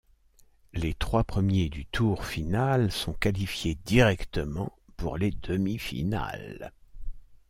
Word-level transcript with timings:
Les 0.73 0.95
trois 0.95 1.23
premiers 1.23 1.69
du 1.69 1.85
tour 1.85 2.25
final 2.25 2.91
sont 2.91 3.13
qualifiés 3.13 3.77
directement 3.85 4.75
pour 4.97 5.15
les 5.15 5.29
demi-finales. 5.29 6.73